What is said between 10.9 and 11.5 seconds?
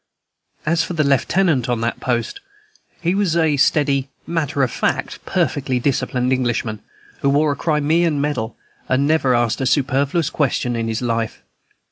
life.